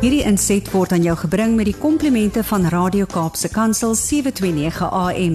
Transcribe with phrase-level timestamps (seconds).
[0.00, 5.34] Hierdie inset word aan jou gebring met die komplimente van Radio Kaapse Kansel 729 AM.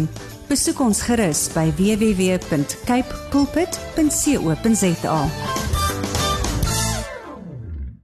[0.50, 5.20] Besoek ons gerus by www.cape pulpit.co.za.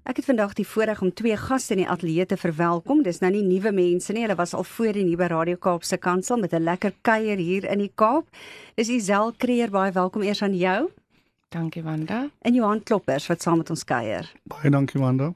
[0.05, 3.01] Ek het vandag die voorreg om twee gaste in die ateljee te verwelkom.
[3.01, 4.27] Dis nou nie nuwe mense nie.
[4.27, 7.81] Hulle was al voorheen hier by Radio Kaapse Kansel met 'n lekker kuier hier in
[7.81, 8.29] die Kaap.
[8.77, 10.91] Dis Isel Kreer, baie welkom eers aan jou.
[11.49, 12.29] Dankie Wanda.
[12.41, 14.31] En Johan Kloppers wat saam met ons kuier.
[14.43, 15.33] Baie dankie Wanda.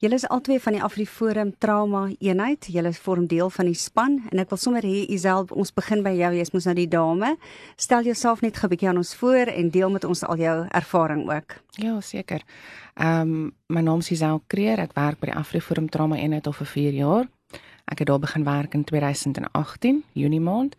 [0.00, 2.70] Julle is albei van die AfriForum Trauma Eenheid.
[2.72, 6.14] Julle vorm deel van die span en ek wil sommer hê Isel, ons begin by
[6.16, 6.30] jou.
[6.38, 7.34] Jy's mos nou die dame.
[7.76, 11.28] Stel jouself net 'n bietjie aan ons voor en deel met ons al jou ervaring
[11.28, 11.60] ook.
[11.76, 12.40] Ja, seker.
[12.96, 14.78] Ehm um, my naam is Isel Kreer.
[14.80, 17.28] Ek werk by die AfriForum Trauma Eenheid al vir 4 jaar.
[17.84, 20.76] Ek het daar begin werk in 2018, Junie maand.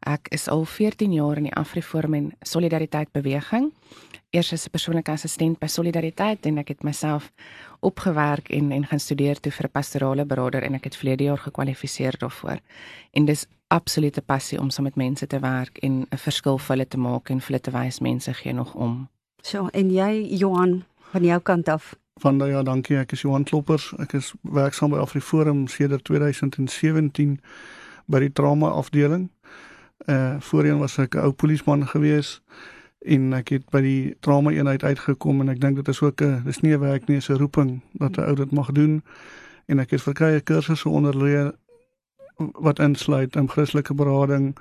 [0.00, 3.72] Ek is al 14 jaar in die AfriForum en Solidariteit beweging.
[4.32, 7.32] Eers as 'n persoonlike assistent by Solidariteit en ek het myself
[7.80, 11.38] opgewerk en en gaan studeer toe vir 'n pastorale beraader en ek het verlede jaar
[11.38, 12.58] gekwalifiseer daarvoor.
[13.10, 16.88] En dis absolute passie om saam met mense te werk en 'n verskil vir hulle
[16.88, 19.08] te maak en vir hulle te wys mense gee nog om.
[19.42, 21.94] So, en jy Johan van jou kant af?
[22.20, 22.96] Van daai ja, dankie.
[22.96, 23.94] Ek is Johan Kloppers.
[23.98, 27.40] Ek is werksaam by AfriForum sedert 2017
[28.06, 29.30] by die trauma afdeling.
[30.06, 32.40] Uh voorheen was ek 'n ou polisieman gewees
[33.04, 36.42] en ek het by die trauma eenheid uitgekom en ek dink dit is ook 'n
[36.44, 39.02] dis nie 'n werk nie, dis 'n roeping dat 'n ou dit mag doen.
[39.66, 41.52] En ek het verskeie kursusse onderleer
[42.36, 44.56] wat insluit in Christelike berading,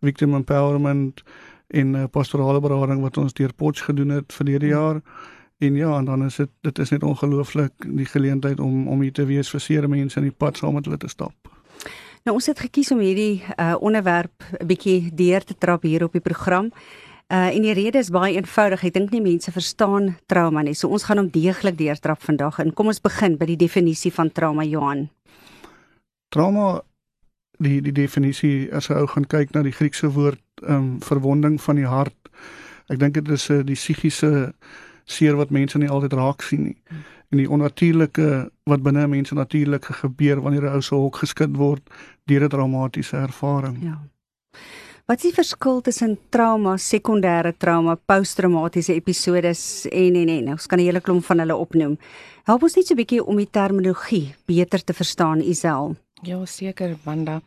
[0.00, 1.22] victim empowerment
[1.66, 5.00] en pastorale berading wat ons deur Potch gedoen het verlede jaar.
[5.58, 9.12] En ja, en dan is dit dit is net ongelooflik die geleentheid om om hier
[9.12, 11.32] te wees vir seere mense in die pad saam met hulle te stap.
[12.26, 16.12] Nou ons het gekies om hierdie uh, onderwerp 'n bietjie deur te trap hier op
[16.12, 16.72] die program.
[17.26, 18.84] Uh en die rede is baie eenvoudig.
[18.86, 20.76] Ek dink nie mense verstaan trauma nie.
[20.78, 24.30] So ons gaan hom deeglik deurtrap vandag en kom ons begin by die definisie van
[24.30, 25.08] trauma Johan.
[26.30, 26.84] Trauma
[27.58, 31.58] die die definisie as jy ou gaan kyk na die Griekse woord ehm um, verwonding
[31.60, 32.30] van die hart.
[32.86, 34.52] Ek dink dit is 'n uh, die psigiese
[35.04, 36.76] seer wat mense nie altyd raak sien nie.
[37.30, 41.82] En die onnatuurlike wat binne mense natuurlik gebeur wanneer 'n ou se hok geskit word
[42.26, 43.82] deur 'n traumatiese ervaring.
[43.82, 43.98] Ja.
[45.06, 50.48] Wat is die verskil tussen trauma, sekondêre trauma, posttraumatiese episodes en en en?
[50.56, 51.96] Ons kan 'n hele klomp van hulle opnoem.
[52.44, 55.96] Help ons net so 'n bietjie om die terminologie beter te verstaan, Isel.
[56.22, 57.40] Ja, seker, Wanda.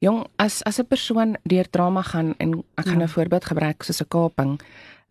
[0.00, 3.14] Jong, as as 'n persoon deur trauma gaan en ek gaan 'n ja.
[3.14, 4.60] voorbeeld gebruik soos 'n kaping.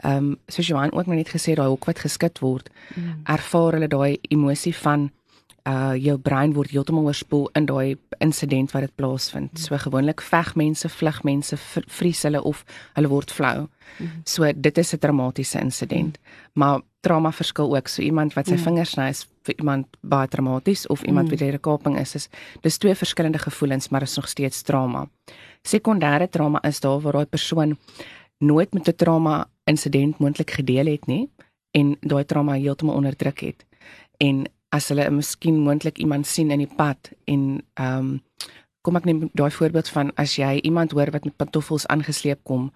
[0.03, 3.33] Ehm um, soos Johan ook net gesê daai hok wat geskit word, ja.
[3.33, 5.11] ervaar hulle daai emosie van
[5.69, 9.59] uh jou brein word heeltemal oorspoel in daai insident wat dit plaasvind.
[9.59, 11.57] So gewoonlik veg mense, vlug mense,
[11.99, 12.63] vries hulle of
[12.97, 13.67] hulle word flou.
[14.25, 16.17] So dit is 'n traumatiese insident.
[16.53, 17.87] Maar trauma verskil ook.
[17.87, 21.53] So iemand wat sy vingers sny is vir iemand baie traumaties of iemand wat deur
[21.53, 22.29] 'n kaping is, is
[22.61, 25.07] dis twee verskillende gevoelens, maar is nog steeds trauma.
[25.63, 27.77] Sekondêre trauma is daar waar daai persoon
[28.39, 31.29] nooit met 'n trauma insident moontlik gedeel het nie
[31.71, 33.65] en daai trauma heeltemal onderdruk het.
[34.17, 38.17] En as hulle miskien moontlik iemand sien in die pad en ehm um,
[38.81, 42.69] kom ek neem daai voorbeeld van as jy iemand hoor wat met pantoffels aangesleep kom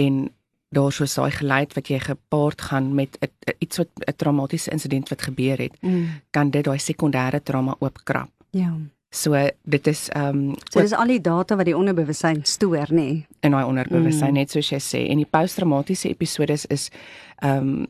[0.00, 0.30] en
[0.68, 4.70] daar so saai geluid wat jy gepaard gaan met a, a, iets wat 'n traumatiese
[4.70, 6.06] insident wat gebeur het, mm.
[6.30, 8.30] kan dit daai sekondêre trauma oopkrap.
[8.50, 8.72] Ja.
[9.10, 9.32] So
[9.62, 12.94] dit is ehm um, so dis al die data wat die onderbewussyn stoor, nê?
[12.94, 13.26] Nee.
[13.40, 14.34] In daai onderbewussyn mm.
[14.34, 16.90] net soos jy sê en die posttraumatiese episodes is
[17.36, 17.86] ehm um,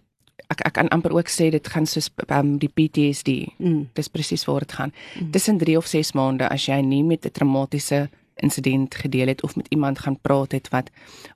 [0.52, 3.52] ek ek kan amper ook sê dit gaan soos um, die PTSD.
[3.58, 3.88] Mm.
[3.94, 4.92] Dis presies waar dit gaan.
[5.20, 5.30] Mm.
[5.30, 9.56] Tussen 3 of 6 maande as jy nie met 'n traumatiese insident gedeel het of
[9.56, 10.90] met iemand gaan praat het wat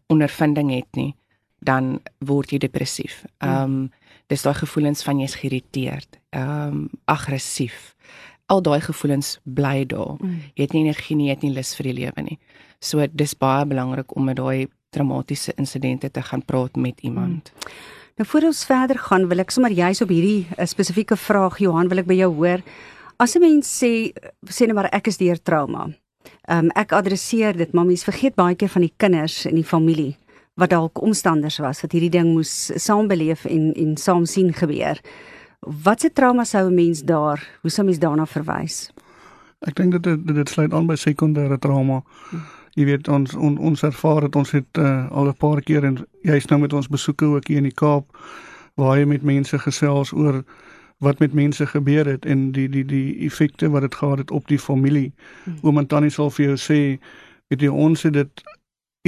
[0.06, 1.14] ondervinding het nie,
[1.58, 3.24] dan word jy depressief.
[3.24, 3.48] Mm.
[3.48, 3.90] Ehm um,
[4.30, 7.94] dis daai gevoelens van jy's geïrriteerd, ehm um, aggressief.
[8.46, 10.16] Al daai gevoelens bly daar.
[10.18, 10.42] Mm.
[10.54, 12.38] Jy het nie energie nie, jy het nie lus vir die lewe nie.
[12.80, 17.52] So dis baie belangrik om met daai traumatiese insidente te gaan praat met iemand.
[17.54, 17.99] Mm.
[18.18, 21.88] Nou voor ons verder gaan, wil ek sommer juist op hierdie uh, spesifieke vraag Johan,
[21.88, 22.62] wil ek by jou hoor.
[23.20, 24.12] As 'n mens sê
[24.48, 25.90] sê net maar ek is deur trauma.
[26.48, 29.64] Ehm um, ek adresseer dit, maar mense vergeet baie keer van die kinders en die
[29.64, 30.16] familie
[30.54, 35.00] wat dalk omstanders was wat hierdie ding moes saambeleef en en saam sien gebeur.
[35.60, 38.90] Watse trauma sou 'n mens daar, hoe sou mens daarna verwys?
[39.60, 42.02] Ek dink dit dit, sluit aan by sekondêre trauma.
[42.30, 45.84] Hm jy weet ons on, ons ervaar het ons het uh, al 'n paar keer
[45.84, 48.06] en jy's nou met ons besoeke ook hier in die Kaap
[48.74, 50.44] waar jy met mense gesels oor
[51.00, 54.48] wat met mense gebeur het en die die die effekte wat dit gehad het op
[54.48, 55.12] die familie.
[55.44, 55.58] Hmm.
[55.62, 56.80] Oom en tannie sal vir jou sê
[57.48, 58.42] weet jy ons het dit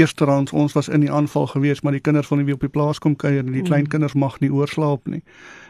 [0.01, 2.73] eersterhands ons was in die aanval gewees maar die kinders wil nie weer op die
[2.73, 3.69] plaas kom kuier en die hmm.
[3.69, 5.23] klein kinders mag nie oorslaap nie.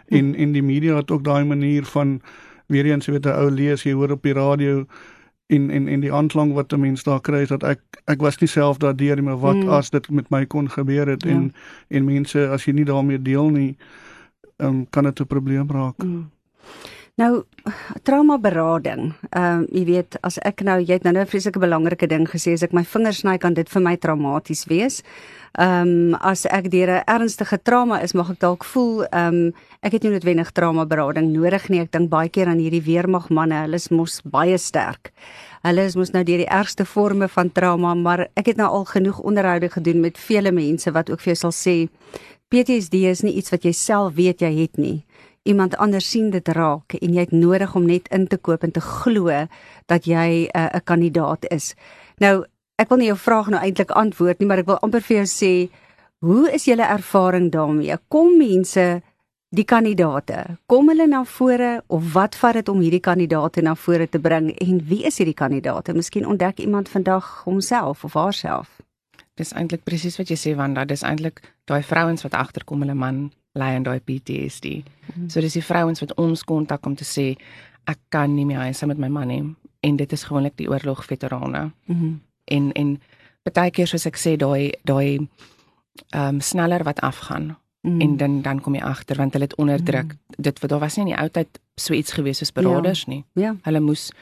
[0.08, 2.20] En en die media het ook daai manier van
[2.66, 4.86] weer eens jy weet 'n ou lees jy hoor op die radio
[5.52, 8.40] en en en die aanklank wat 'n mens daar kry is dat ek ek was
[8.40, 9.68] nie self daardeur nie maar wat mm.
[9.68, 11.30] as dit met my kon gebeur het ja.
[11.30, 11.52] en
[11.88, 13.76] en mense as jy nie daarmee deel nie
[14.62, 16.02] um, kan dit 'n probleem raak.
[16.02, 16.30] Mm.
[17.20, 17.42] Nou
[18.02, 19.10] trauma berading.
[19.36, 22.54] Ehm um, jy weet as ek nou jy het nou 'n vreeslike belangrike ding gesê
[22.54, 25.02] as ek my vingers sny kan dit vir my traumaties wees.
[25.58, 29.52] Ehm um, as ek deur 'n ernstige trauma is, mag ek dalk voel ehm um,
[29.82, 31.80] ek het nie noodwendig trauma berading nodig nie.
[31.80, 35.12] Ek dink baie keer aan hierdie weermag manne, hulle is mos baie sterk.
[35.62, 38.84] Hulle is mos nou deur die ergste forme van trauma, maar ek het nou al
[38.84, 41.88] genoeg onderhoude gedoen met vele mense wat ook vir jou sal sê
[42.48, 45.04] PTSD is nie iets wat jy self weet jy het nie
[45.42, 48.72] iemand anders sien dit raak en jy het nodig om net in te koop en
[48.72, 49.46] te glo
[49.90, 51.74] dat jy eh, 'n uh, kandidaat is.
[52.18, 52.44] Nou,
[52.78, 55.26] ek wil nie jou vraag nou eintlik antwoord nie, maar ek wil amper vir jou
[55.26, 55.70] sê,
[56.20, 57.96] hoe is julle ervaring daarmee?
[58.08, 59.02] Kom mense
[59.52, 64.06] die kandidate, kom hulle na vore of wat vat dit om hierdie kandidate na vore
[64.08, 65.92] te bring en wie is hierdie kandidate?
[65.92, 68.80] Miskien ontdek iemand vandag homself of haarself.
[69.36, 73.30] Dis eintlik presies wat jy sê Wanda, dis eintlik daai vrouens wat agterkom hulle man
[73.52, 74.64] ly in daai PTSD.
[74.64, 74.82] Mm
[75.14, 75.28] -hmm.
[75.28, 77.36] So dis die vrouens wat ons kontak om te sê
[77.84, 81.70] ek kan nie meer huis met my man nie en dit is gewoonlik die oorlogveterane.
[81.86, 82.20] Mm -hmm.
[82.44, 83.00] En en
[83.52, 85.28] baie keer soos ek sê daai daai
[86.10, 88.00] ehm um, sneller wat afgaan mm.
[88.00, 90.12] en dan dan kom jy agter want hulle het onderdruk.
[90.12, 90.42] Mm.
[90.42, 93.12] Dit wat daar was nie in die ou tyd so iets gewees soos beraders ja.
[93.12, 93.24] nie.
[93.32, 93.56] Ja.
[93.62, 94.12] Hulle moes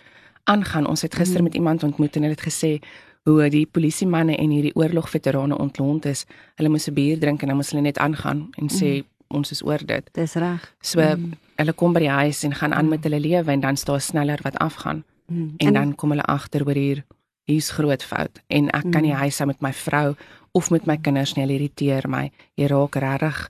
[0.44, 0.87] aangaan.
[0.87, 1.44] Ons het gister mm.
[1.44, 2.79] met iemand ontmoet en hulle het gesê
[3.23, 6.25] hoe die polisie manne en hierdie oorlogveterane ontlont is.
[6.55, 9.53] Hulle moes 'n bier drink en dan moes hulle net aangaan en sê mm ons
[9.55, 10.11] is oor dit.
[10.17, 10.67] Dis reg.
[10.82, 11.32] So mm.
[11.61, 12.97] hulle kom by die huis en gaan aan mm.
[12.97, 15.05] met hulle lewe en dan staan sneller wat afgaan.
[15.27, 15.55] Mm.
[15.59, 17.05] En, en dan kom hulle agter oor hier
[17.50, 18.93] hier's groot fout en ek mm.
[18.94, 19.23] kan nie mm.
[19.25, 20.15] huis hou met my vrou
[20.53, 22.29] of met my kinders nie, hulle irriteer my.
[22.59, 23.44] Jy raak regtig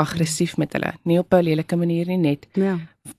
[0.00, 0.94] aggressief met hulle.
[1.04, 2.48] Nie op 'n lelike manier nie, net.
[2.56, 2.78] Ja.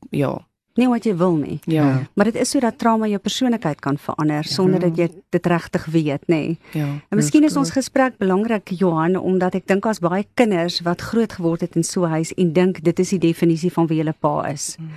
[0.09, 0.39] Ja
[0.79, 1.59] nie wat jy wil nie.
[1.65, 2.07] Ja.
[2.15, 4.51] Maar dit is so dat trauma jou persoonlikheid kan verander ja.
[4.51, 6.35] sonder dat jy dit regtig weet, nê.
[6.35, 6.59] Nee.
[6.71, 6.87] Ja.
[7.09, 11.33] En miskien is ons gesprek belangrik Johan omdat ek dink as baie kinders wat groot
[11.33, 14.15] geword het in so 'n huis en dink dit is die definisie van wie hulle
[14.19, 14.75] pa is.
[14.77, 14.89] Hmm.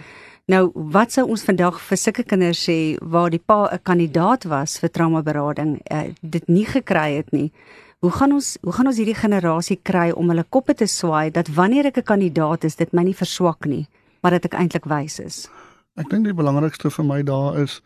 [0.46, 4.78] Nou, wat sou ons vandag vir sulke kinders sê waar die pa 'n kandidaat was
[4.78, 7.50] vir traumaberading, uh, dit nie gekry het nie?
[8.00, 11.48] Hoe gaan ons hoe gaan ons hierdie generasie kry om hulle koppe te swaai dat
[11.48, 13.86] wanneer ek 'n kandidaat is, dit my nie verswak nie,
[14.20, 15.48] maar dat ek eintlik wys is?
[15.94, 17.80] Ek dink die belangrikste vir my daar is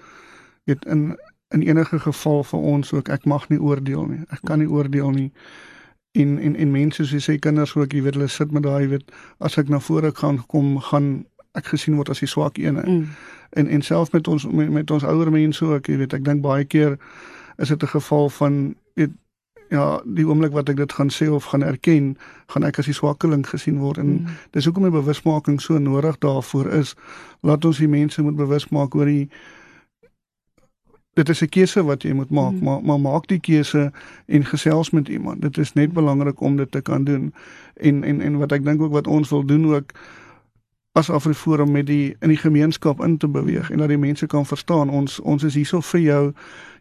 [0.64, 1.16] weet in
[1.48, 4.20] in enige geval vir ons ook ek mag nie oordeel nie.
[4.28, 5.30] Ek kan nie oordeel nie.
[6.12, 8.88] En en en mense soos jy sê kinders ook jy weet hulle sit met daai
[8.88, 11.26] weet as ek na vore gaan kom gaan
[11.56, 12.80] ek gesien word as die swak een.
[12.84, 13.08] Mm.
[13.50, 16.44] En en selfs met ons met, met ons ouer mense ook jy weet ek dink
[16.44, 16.98] baie keer
[17.56, 19.16] is dit 'n geval van weet
[19.70, 22.16] ja, die oomblik wat ek dit gaan sê of gaan erken,
[22.52, 24.36] gaan ek as die swakkeling gesien word en mm.
[24.56, 26.94] dis hoekom die bewusmaking so nodig daarvoor is.
[27.46, 29.28] Laat ons die mense moet bewus maak oor die
[31.18, 32.62] dit is 'n keuse wat jy moet maak, mm.
[32.62, 33.90] maar maar maak die keuse
[34.26, 35.42] en gesels met iemand.
[35.42, 37.34] Dit is net belangrik om dit te kan doen.
[37.74, 39.92] En en en wat ek dink ook wat ons wil doen ook
[40.98, 44.46] as Afriforum met die in die gemeenskap in te beweeg en dat die mense kan
[44.46, 46.22] verstaan ons ons is hierso vir jou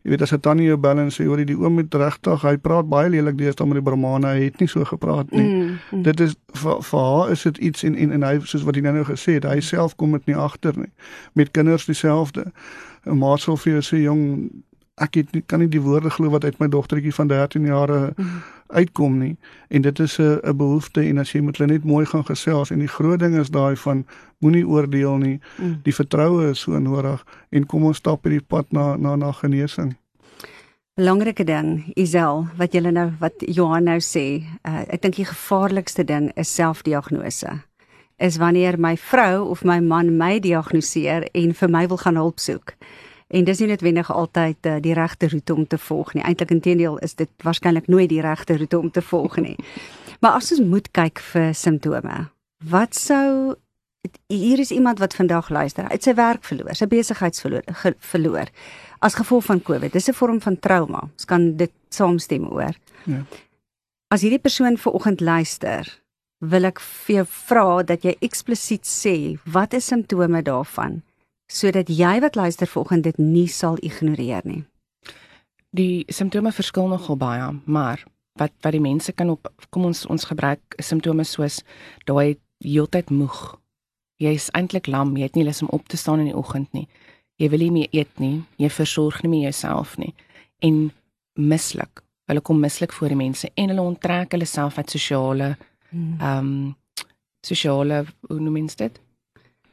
[0.08, 2.56] jy weet as 'n tannie jou bel en sê hoor die oom met regtig hy
[2.58, 6.04] praat baie lelik deesdae met die Brahmane hy het nie so gepraat nie mm, mm.
[6.04, 8.82] dit is vir, vir haar is dit iets en en en hy soos wat hy
[8.82, 10.92] nou gesê het hy self kom dit nie agter nie
[11.34, 12.46] met kinders dieselfde
[13.06, 14.50] 'n ma sou vir jou sê jong
[14.98, 17.92] ek het nie, kan nie die woorde glo wat uit my dogtertjie van 13 jaar
[17.92, 18.42] mm.
[18.68, 19.36] Uitkom nie.
[19.68, 22.72] En dit is 'n 'n behoefte en as jy met hulle net mooi gaan gesels
[22.72, 24.06] en die groot ding is daai van
[24.40, 25.40] moenie oordeel nie.
[25.58, 25.80] Mm.
[25.84, 29.96] die vertroue is so nodig en kom ons stap hierdie pad na na na genesing.
[30.94, 36.04] Belangrike ding Isel wat jy nou wat Johan nou sê uh, ek dink die gevaarlikste
[36.04, 37.62] ding is selfdiagnose.
[38.18, 42.40] Is wanneer my vrou of my man my diagnoseer en vir my wil gaan hulp
[42.40, 42.77] soek
[43.28, 46.24] En dis nie noodwendig altyd uh, die regte roete om te volg nie.
[46.24, 49.58] Eintlik intedeel is dit waarskynlik nooit die regte roete om te volg nie.
[50.22, 52.16] Maar as ons moet kyk vir simptome,
[52.66, 53.54] wat sou
[54.28, 58.50] hier is iemand wat vandag luister, uit sy werk verloor, sy besigheidsverloor verloor
[59.06, 59.94] as gevolg van COVID.
[59.94, 61.10] Dis 'n vorm van trauma.
[61.14, 62.74] Ons kan dit saamstem oor.
[63.06, 63.22] Ja.
[64.08, 66.00] As hierdie persoon ver oggend luister,
[66.40, 71.02] wil ek vir jou vra dat jy eksplisiet sê wat is simptome daarvan?
[71.48, 74.64] Sodat jy wat luister vanoggend dit nie sal ignoreer nie.
[75.76, 78.04] Die simptome verskil nogal baie, maar
[78.38, 81.62] wat wat die mense kan op kom ons ons gebruik simptome soos
[82.06, 83.58] daai heeltyd moeg.
[84.22, 86.88] Jy's eintlik lam, jy het nie lus om op te staan in die oggend nie.
[87.38, 90.14] Jy wil nie meer eet nie, jy versorg nie meer jouself nie
[90.66, 90.88] en
[91.38, 92.02] mislik.
[92.28, 95.56] Hulle kom mislik voor die mense en hulle onttrek hulle self uit sosiale
[95.90, 96.18] hmm.
[96.20, 96.76] ehm um,
[97.46, 98.98] sosiale hoe noem mens dit?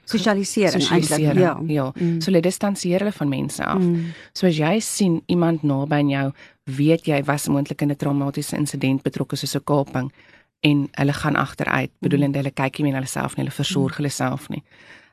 [0.05, 1.39] Sosialisering eintlik.
[1.39, 1.55] Ja.
[1.67, 1.93] ja.
[1.95, 2.21] Mm.
[2.21, 3.81] So hulle distansieer hulle van mense af.
[3.81, 4.13] Mm.
[4.33, 6.27] So as jy sien iemand naby aan jou,
[6.65, 10.13] weet jy was moontlik in 'n traumatiese insident betrokke soos 'n kaping
[10.61, 13.97] en hulle gaan agteruit, bedoelende hulle kyk nie meer na hulle self nie, hulle versorg
[13.97, 14.63] hulle self nie.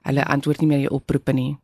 [0.07, 1.57] Hulle antwoord nie meer jou oproepe nie.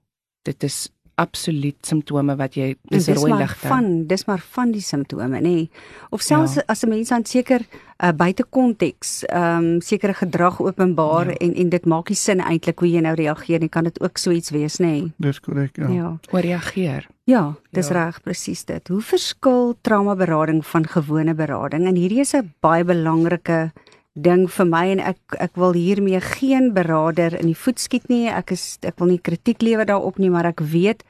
[0.44, 3.68] Dit is absoluut simptome wat jy dis 'n rooi maar ligte.
[3.68, 5.68] van dis maar van die simptome nê
[6.12, 6.62] of selfs Ja.
[6.68, 7.62] as 'n mens aan seker
[8.04, 11.34] uh, buite konteks ehm um, sekere gedrag openbaar Ja.
[11.42, 14.18] en en dit maak nie sin eintlik hoe jy nou reageer nie kan dit ook
[14.18, 15.88] so iets wees nê Dis korrek, ja.
[15.88, 17.08] ja ja, Ooreageer.
[17.26, 17.94] ja dis Ja.
[17.96, 18.06] ja.
[18.06, 23.72] reg presies dit hoe verskil traumaberading van gewone berading en hierdie is 'n baie belangrike
[24.18, 28.26] ding vir my en ek ek wil hiermee geen beraader in die voet skiet nie
[28.34, 31.04] ek is ek wil nie kritiek lewer daarop nie maar ek weet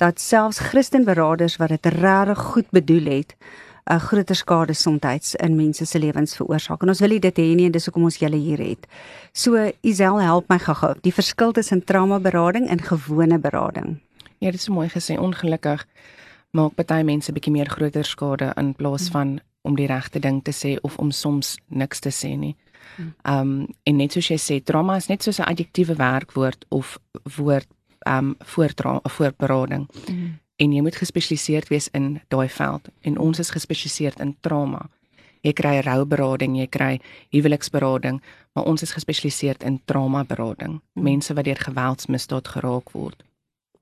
[0.00, 3.36] dat selfs Christenberaders wat dit regtig goed bedoel het
[3.86, 6.82] 'n groter skade soms in mense se lewens veroorsaak.
[6.82, 8.86] En ons wil nie dit hê nie en dis hoekom ons julle hier het.
[9.32, 10.94] So Isel help my gou-gou.
[11.02, 14.00] Die verskil tussen traumaberading en gewone berading.
[14.38, 15.18] Ja, dit is mooi gesê.
[15.18, 15.86] Ongelukkig
[16.50, 20.52] maak baie mense bietjie meer groter skade in plaas van om die regte ding te
[20.54, 22.54] sê of om soms niks te sê nie.
[23.26, 26.98] Um en net soos jy sê, trauma is net soos 'n adjektiewe werkwoord of
[27.36, 27.66] woord
[28.06, 29.88] um voor tra- voor berading.
[30.58, 34.88] En jy moet gespesialiseerd wees in daai veld en ons is gespesialiseer in trauma.
[35.42, 38.22] Jy kry rouberading, jy kry huweliksberading,
[38.54, 40.80] maar ons is gespesialiseer in traumaberading.
[40.94, 43.22] Mense wat deur geweldsmisdaad geraak word.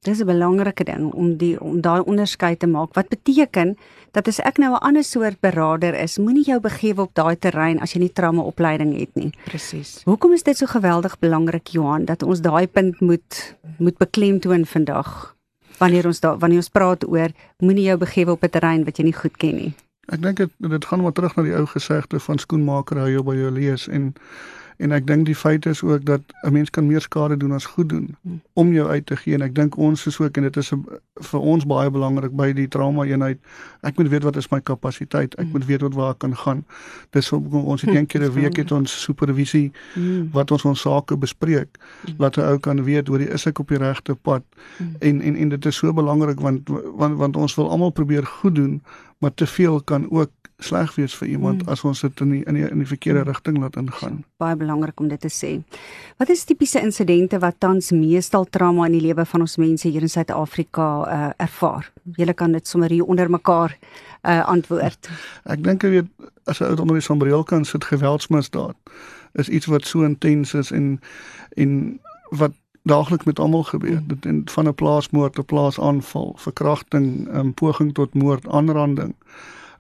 [0.04, 2.94] Dis 'n belangrike ding om die om daai onderskeid te maak.
[2.94, 3.76] Wat beteken
[4.12, 7.80] dat as ek nou 'n ander soort beraader is, moenie jou begewe op daai terrein
[7.80, 9.32] as jy nie traumaopleiding het nie.
[9.44, 10.02] Presies.
[10.04, 15.37] Hoekom is dit so geweldig belangrik Johan dat ons daai punt moet moet beklemtoon vandag?
[15.78, 19.04] Wanneer ons daar wanneer ons praat oor moenie jou begewe op 'n terrein wat jy
[19.04, 19.75] nie goed ken nie.
[20.08, 23.23] Ek dink dit dit gaan maar terug na die ou gesegde van skoenmaker hou jou
[23.23, 24.14] by jou lees en
[24.78, 27.64] en ek dink die feit is ook dat 'n mens kan meer skade doen as
[27.66, 28.40] goed doen Hmm.
[28.52, 29.35] om jou uit te gee.
[29.35, 30.73] En ek dink ons is ook en dit is
[31.21, 33.38] vir ons baie belangrik by die trauma eenheid
[33.83, 35.35] ek moet weet wat is my kapasiteit.
[35.38, 36.64] Ek moet weet wat waar ek kan gaan.
[37.11, 40.28] Dis hoekom ons het een keer 'n week het ons supervisie Mm.
[40.33, 41.69] wat ons ons sake bespreek
[42.19, 44.43] laat 'n ou kan weet hoor is ek op die regte pad?
[45.00, 48.54] En en en dit is so belangrik want want want ons wil almal probeer goed
[48.54, 48.83] doen
[49.18, 51.68] maar te veel kan ook sleg wees vir iemand Mm.
[51.68, 55.00] as ons dit in die in die, in die verkeerde rigting laat ingaan Baie belangrik
[55.00, 55.62] om dit te sê.
[56.16, 60.02] Wat is tipiese insidente wat tans meestal trauma in die lewe van ons mense hier
[60.02, 61.90] in Suid-Afrika uh, ervaar?
[62.16, 63.76] Julle kan dit sommer hier onder mekaar
[64.23, 65.11] uh, antwoord.
[65.54, 68.76] ek dink jy weet as 'n ou onder die sambreel kan sit geweldsmisdaad
[69.35, 71.00] is iets wat so intens is en
[71.56, 72.52] en wat
[72.85, 74.07] daagliks met almal gebeur Mm.
[74.07, 79.14] dit en van 'n plaasmoord 'n plaasaanval verkrachting 'n poging tot moord aanranding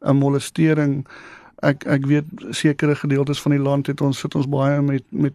[0.00, 1.06] 'n molestering
[1.62, 5.32] ek ek weet sekere gedeeltes van die land het ons sit ons baie met met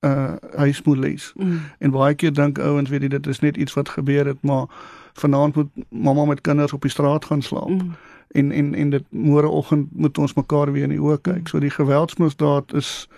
[0.00, 1.60] uh huismoeles Mm.
[1.78, 4.66] en baie keer dink ouens weet jy dit is net iets wat gebeur het maar
[5.12, 7.94] vanaand moet mamma met kinders op die straat gaan slaap Mm.
[8.28, 11.48] en en en dit môreoggend moet ons mekaar weer in die oë kyk.
[11.48, 13.08] So die geweldsmisdaad is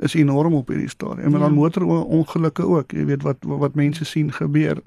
[0.00, 1.24] is enorm op hierdie stadium.
[1.24, 1.38] En Ja.
[1.38, 2.90] dan motorongelukke ook.
[2.92, 4.80] Jy weet wat wat, mense sien gebeur.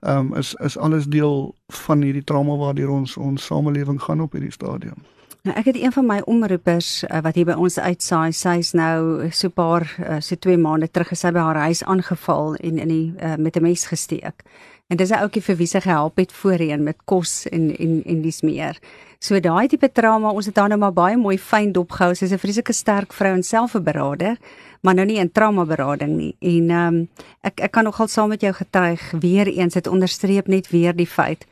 [0.00, 4.32] Ehm um, is is alles deel van hierdie trauma waardeur ons ons samelewing gaan op
[4.32, 4.96] hierdie stadium.
[5.42, 9.28] Nou ek het een van my omroepers uh, wat hier by ons uitsaai, sy's nou
[9.30, 13.12] so paar uh, so 2 maande terug gesê by haar huis aangeval en in die
[13.22, 14.42] uh, met 'n mes gesteek.
[14.88, 18.22] En dis 'n ouetjie vir wie sy gehelp het voorheen met kos en en en
[18.22, 18.78] dis meer.
[19.18, 22.14] So daai tipe trauma, ons het haar nou maar baie mooi fyn dopgehou.
[22.14, 24.36] Sy's 'n vreeslike sterk vrou en self 'n beraader,
[24.82, 26.36] maar nou nie in trauma berading nie.
[26.40, 27.08] En ehm um,
[27.40, 31.06] ek ek kan nogal saam met jou getuig weer eens dit onderstreep net weer die
[31.06, 31.46] feit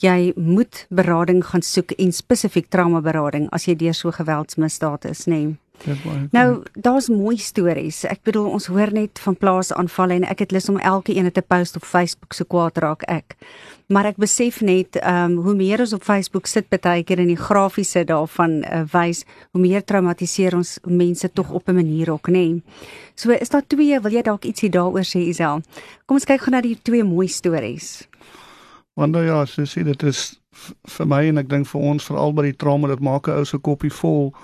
[0.00, 5.26] jy moet berading gaan soek en spesifiek trauma berading as jy deur so geweldsmisdaad is,
[5.26, 5.44] nê.
[5.44, 5.56] Nee.
[5.84, 6.28] Baie.
[6.30, 8.02] Nou, daar's mooi stories.
[8.04, 11.42] Ek bedoel ons hoor net van plaasaanvalle en ek het lus om elke een te
[11.42, 13.36] post op Facebook so kwaad raak ek.
[13.90, 17.32] Maar ek besef net ehm um, hoe meer ons op Facebook sit baie keer in
[17.32, 22.28] die grafiese daarvan uh, wys, hoe meer traumatiseer ons mense tog op 'n manier ook,
[22.28, 22.32] nê.
[22.32, 22.62] Nee.
[23.14, 25.62] So is daar twee, wil jy dalk ietsie daaroor sê Isel?
[26.06, 28.08] Kom ons kyk gou na die twee mooi stories.
[28.94, 30.40] Want nou ja, so sê dit is
[30.96, 33.44] vir my en ek dink vir ons veral by die trauma dit maak 'n ou
[33.44, 34.34] se koppie vol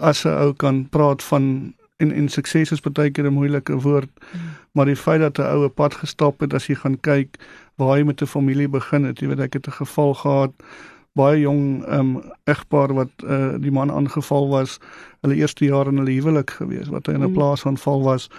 [0.00, 4.10] as 'n ou kan praat van en en sukses is baie keer 'n moeilike woord,
[4.20, 4.38] mm.
[4.72, 7.36] maar die feit dat 'n ou 'n pad gestap het as jy gaan kyk
[7.76, 10.52] waar hy met 'n familie begin het, jy weet ek het 'n geval gehad
[11.12, 14.78] baie jong ehm um, egpaar wat uh, die man aangeval was
[15.20, 17.34] hulle eerste jaar in hulle huwelik gewees wat hy in 'n Mm.
[17.34, 18.30] plaasaanval was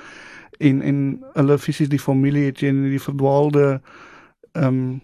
[0.59, 3.81] en en hulle fisies die familie het in die verdwaalde
[4.51, 5.01] ehm um,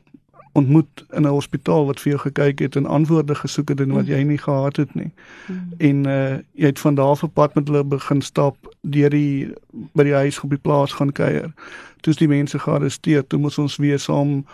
[0.58, 4.08] ontmoet in 'n hospitaal wat vir jou gekyk het en antwoorde gesoek het en wat
[4.08, 5.12] jy nie gehad het nie.
[5.46, 5.74] Mm.
[5.78, 9.54] En uh jy het van daar af op pad met hulle begin stap deur die
[9.94, 11.54] by die huis op die plaas gaan kuier.
[12.02, 14.46] Toe is die mense gearresteer, toe moes ons weer saam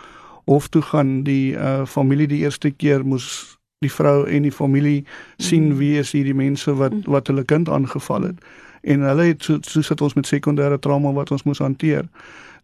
[0.44, 1.22] hof toe gaan.
[1.22, 5.04] Die uh familie die eerste keer moes die vrou en die familie
[5.36, 5.78] sien mm.
[5.78, 7.02] wie is hierdie mense wat mm.
[7.04, 8.44] wat hulle kind aangeval het.
[8.82, 12.04] En hulle het so so sit ons met sekondêre trauma wat ons moes hanteer.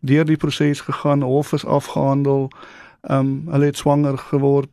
[0.00, 2.50] Deur die proses gegaan, hof is afgehandel.
[3.00, 4.68] Ehm um, hulle het swanger geword.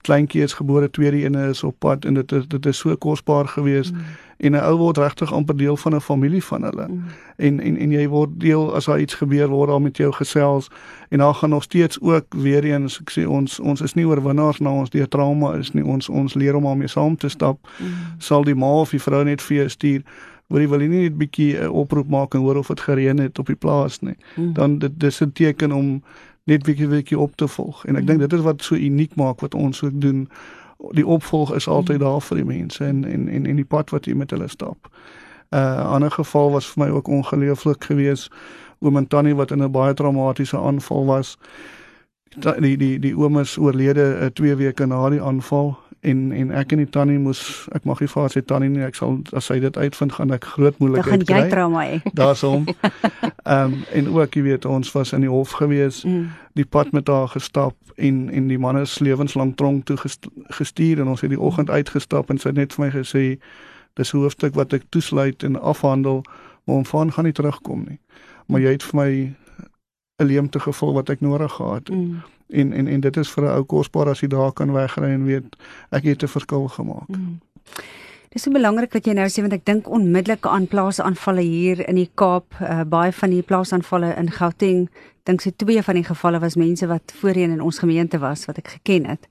[0.00, 3.48] Kleintjie is gebore, tweede ene is op pad en dit is dit is so kosbaar
[3.48, 3.92] geweest.
[3.92, 4.00] Mm.
[4.36, 6.86] En 'n ou word regtig amper deel van 'n familie van hulle.
[6.88, 7.04] Mm.
[7.36, 10.70] En en en jy word deel as daar iets gebeur word daar met jou gesels
[11.08, 14.58] en daar gaan nog steeds ook weer eens ek sê ons ons is nie oorwinnaars
[14.58, 15.84] na ons deur trauma is nie.
[15.84, 17.68] Ons ons leer om daarmee saam te stap.
[17.78, 17.86] Mm.
[18.18, 20.02] Sal die ma of die vrou net vir jou stuur
[20.48, 23.18] Wil jy wil nie net 'n bietjie 'n oproep maak en hoor of dit gereën
[23.18, 24.16] het op die plaas nie.
[24.36, 24.52] Mm.
[24.52, 26.02] Dan dit dis 'n teken om
[26.48, 27.84] net bietjie bietjie op te volg.
[27.84, 30.26] En ek dink dit is wat so uniek maak wat ons ook doen.
[30.96, 34.06] Die opvolg is altyd daar vir die mense en en en en die pad wat
[34.08, 34.88] jy met hulle stap.
[35.48, 38.32] 'n uh, ander geval was vir my ook ongelooflik geweest.
[38.80, 41.38] Oom en tannie wat in 'n baie traumatiese aanval was.
[42.38, 46.72] Die die die oom is oorlede 2 uh, weke na die aanval en en ek
[46.72, 47.40] en die tannie moes
[47.74, 50.44] ek mag nie vir sy tannie nie ek sal as sy dit uitvind gaan ek
[50.54, 51.24] groot moeilikheid kry.
[51.24, 51.98] Dan gaan jy trauma hê.
[52.20, 52.68] Daarsom.
[52.68, 56.28] Ehm um, en ook jy weet ons was in die hof gewees, mm.
[56.60, 59.96] die pad met haar gestap en en die man is lewenslang tronk toe
[60.60, 63.24] gestuur en ons het die oggend uitgestap en sy het net vir my gesê
[63.98, 66.22] dis 'n hoofstuk wat ek toesluit en afhandel
[66.64, 67.98] maar om van gaan nie terugkom nie.
[68.46, 69.10] Maar jy het vir my
[70.18, 71.96] 'n leemte gevoel wat ek nodig gehad het.
[71.96, 75.08] Mm en en en dit is vir 'n ou kosbaar as jy daar kan wegry
[75.12, 75.56] en weet
[75.90, 77.08] ek het 'n verskil gemaak.
[77.08, 77.40] Mm.
[78.28, 81.94] Dis so belangrik wat jy nou sê want ek dink onmiddellik aan plaasaanvalle hier in
[81.94, 84.88] die Kaap, uh, baie van die plaasaanvalle in Gauteng,
[85.22, 88.58] dink se twee van die gevalle was mense wat voorheen in ons gemeente was wat
[88.58, 89.28] ek geken het.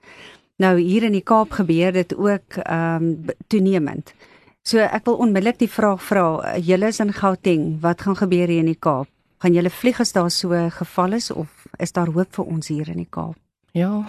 [0.57, 4.13] Nou hier in die Kaap gebeur dit ook ehm um, toenemend.
[4.61, 8.59] So ek wil onmiddellik die vraag vra, julle is in Gauteng, wat gaan gebeur hier
[8.59, 9.07] in die Kaap?
[9.37, 12.89] Gaan julle vlieg as daar so geval is of is daar hoop vir ons hier
[12.89, 13.37] in die Kaap?
[13.71, 14.05] Ja.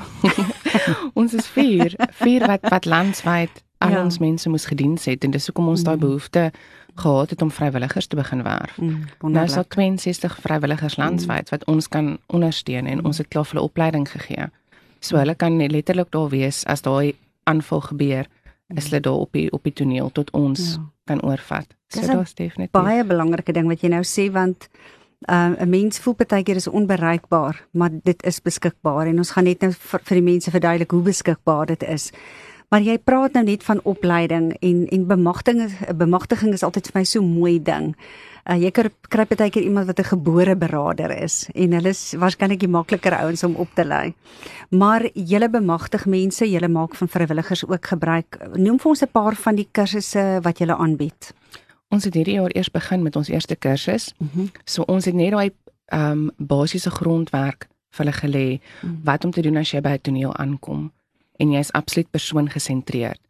[1.20, 4.02] ons is vier, vier wat wat landwyd al ja.
[4.04, 5.86] ons mense moes gediens het en dis hoekom ons mm.
[5.86, 6.44] daai behoefte
[6.98, 8.78] gehad het om vrywilligers te begin werf.
[8.80, 11.04] Mm, nou is daar 62 vrywilligers mm.
[11.04, 11.50] landwyd mm.
[11.50, 13.06] wat ons kan ondersteun en mm.
[13.06, 14.48] ons het klaar vir 'n opleiding gegee.
[15.00, 18.26] So hulle kan letterlik daar wees as daai aanval gebeur,
[18.74, 20.82] is hulle daar op die op die toneel tot ons ja.
[21.04, 21.66] kan oorvat.
[21.88, 24.68] So is definitief baie belangrike ding wat jy nou sê want
[25.26, 29.44] uh, 'n mens voel baie keer is onbereikbaar, maar dit is beskikbaar en ons gaan
[29.44, 32.12] net nou vir, vir die mense verduidelik hoe beskikbaar dit is.
[32.68, 37.04] Maar jy praat nou net van opleiding en en bemagtiging bemagtiging is altyd vir my
[37.04, 37.94] so mooi ding.
[38.44, 42.12] Uh, jy kry kry baie keer iemand wat 'n gebore beraader is en hulle is
[42.12, 44.14] waarskynlik die makliker ouens om op te lei.
[44.70, 48.38] Maar julle bemagtig mense, julle maak van vrywilligers ook gebruik.
[48.54, 51.32] Noem vir ons 'n paar van die kursusse wat julle aanbied.
[51.88, 54.12] Ons het hierdie jaar eers begin met ons eerste kursus.
[54.18, 54.50] Mm -hmm.
[54.64, 55.50] So ons het net daai
[55.86, 59.00] ehm um, basiese grondwerk vir hulle gelê mm -hmm.
[59.04, 60.92] wat om te doen as jy by 'n toneel aankom
[61.36, 63.20] en jy is absoluut persoon gesentreerd.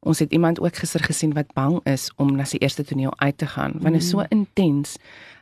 [0.00, 3.38] Ons het iemand ook gister gesien wat bang is om na sy eerste toneel uit
[3.38, 4.26] te gaan want dit is so mhm.
[4.28, 4.96] intens.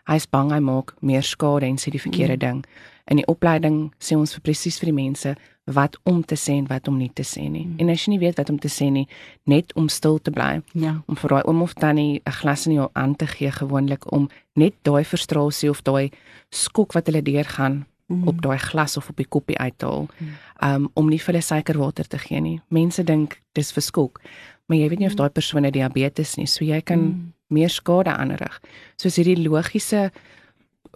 [0.05, 2.61] Hy's bang hy maak meer skade en sê die verkeerde mm -hmm.
[2.61, 2.67] ding.
[3.07, 6.67] In die opleiding sê ons vir presies vir die mense wat om te sê en
[6.71, 7.65] wat om nie te sê nie.
[7.67, 7.79] Mm.
[7.83, 9.07] En as jy nie weet wat om te sê nie,
[9.51, 10.61] net om stil te bly.
[10.79, 10.95] Ja.
[11.11, 14.29] Om vir daai oom of tannie 'n glas in jou aan te gee gewoonlik om
[14.55, 16.11] net daai frustrasie of daai
[16.51, 18.29] skok wat hulle deurgaan mm.
[18.29, 20.07] op daai glas of op die koppie uit te haal.
[20.19, 20.29] Mm.
[20.63, 22.61] Um om nie vir hulle suikerwater te gee nie.
[22.69, 24.21] Mense dink dis vir skok,
[24.67, 25.23] maar jy weet nie of mm.
[25.23, 27.33] daai persoon diabetes nie, so jy kan mm.
[27.49, 28.61] meer skade aanrig.
[28.97, 30.13] So is hierdie logiese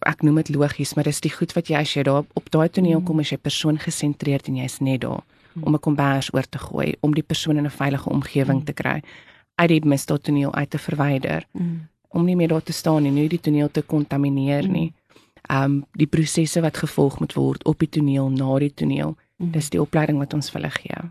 [0.07, 2.69] ek noem dit logies, maar dis die goed wat jy as jy daar op daai
[2.69, 5.23] toneel kom as jy persoon gesentreerd en jy's net daar
[5.63, 9.03] om 'n kombers oor te gooi, om die persoon in 'n veilige omgewing te kry,
[9.55, 11.47] uit die misdaad toneel uit te verwyder,
[12.09, 14.93] om nie meer daar te staan en nie die toneel te kontamineer nie.
[15.51, 19.81] Um die prosesse wat gevolg moet word op die toneel, na die toneel, dis die
[19.81, 21.11] opleiding wat ons vir hulle gee.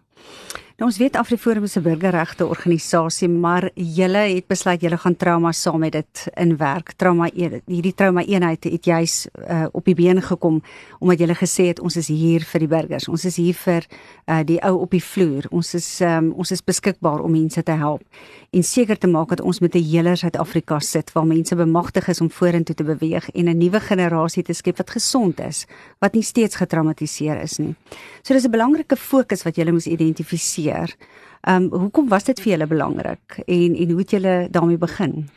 [0.79, 5.51] Nou ons weet Afriforum is 'n burgerregte organisasie, maar julle het besluit julle gaan trauma
[5.51, 6.91] saam met dit in werk.
[6.95, 7.29] Trauma
[7.65, 10.61] hierdie trauma eenheid het juis uh, op die been gekom
[10.99, 13.07] omdat julle gesê het ons is hier vir die burgers.
[13.07, 13.85] Ons is hier vir
[14.25, 15.45] uh, die ou op die vloer.
[15.49, 18.01] Ons is um, ons is beskikbaar om mense te help
[18.51, 22.21] en seker te maak dat ons met 'n hele Suid-Afrika sit waar mense bemagtig is
[22.21, 25.65] om vorentoe te beweeg en 'n nuwe generasie te skep wat gesond is,
[25.99, 27.75] wat nie steeds getraumatiseer is nie.
[28.21, 30.95] So dis 'n belangrike fokus wat julle moes identifiseer.
[31.41, 35.29] Ehm um, hoekom was dit vir julle belangrik en en hoe het julle daarmee begin?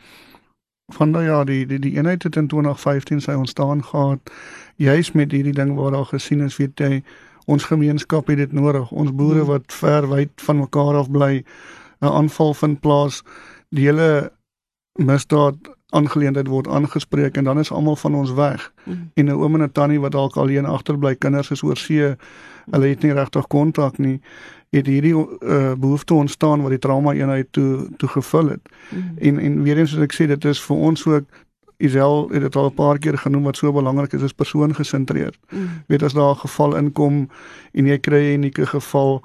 [0.93, 4.31] Van nou ja, die die die eenheid het in 2015 sy ontstaan gehad
[4.77, 7.03] juis met hierdie ding waar daar gesien is weet jy
[7.51, 8.91] Ons gemeenskap het dit nodig.
[8.95, 11.43] Ons boere wat ver wyd van mekaar af bly,
[12.03, 13.23] 'n aanval vind plaas,
[13.71, 14.33] die hele
[14.93, 15.57] misdaad
[15.93, 18.73] aangeleentheid word aangespreek en dan is almal van ons weg.
[18.85, 19.11] Mm.
[19.15, 22.17] En 'n oom en 'n tannie wat dalk alleen agterbly, kinders is oor see,
[22.71, 24.21] hulle het nie regtig kontak nie
[24.73, 28.69] het hierdie uh, behoefte ontstaan wat die trauma eenheid toe toe gevul het.
[28.89, 29.13] Mm.
[29.19, 31.41] En en weer eens wat ek sê dit is vir ons ook
[31.83, 35.39] Isel het dit al 'n paar keer genoem wat so belangrik is is persoongesentreerd.
[35.51, 35.69] Mm.
[35.87, 37.29] Weet as daar 'n geval inkom
[37.73, 39.23] en jy kry 'n unieke geval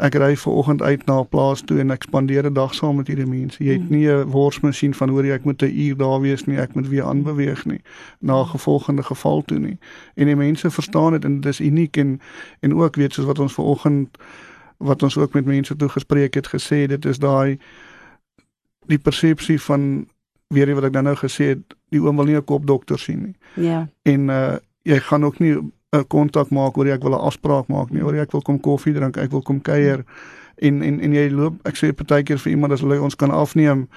[0.00, 2.96] ek ry ver oggend uit na 'n plaas toe en ek spandeer 'n dag saam
[2.96, 3.64] met hierdie mense.
[3.64, 3.96] Jy het mm.
[3.96, 6.88] nie 'n worsmasjien van hoor jy ek moet 'n uur daar wees nie, ek moet
[6.88, 7.80] weer aanbeweeg nie
[8.20, 9.78] na 'n gevolgende geval toe nie.
[10.14, 12.20] En die mense verstaan dit en dit is uniek en
[12.60, 14.18] en ook weet soos wat ons ver oggend
[14.78, 17.58] wat ons ook met mense toe gespreek het gesê dit is daai
[18.86, 20.06] die persepsie van
[20.48, 23.36] weer wat ek dan nou gesê het die oom wil nie 'n kopdokter sien nie.
[23.54, 23.88] Ja.
[24.02, 25.56] En uh jy gaan ook nie
[25.92, 28.92] 'n kontak maak oor ek wil 'n afspraak maak nie oor ek wil kom koffie
[28.94, 30.04] drink ek wil kom kuier
[30.56, 33.88] en en en jy loop ek sê partykeer vir iemand as hulle ons kan afneem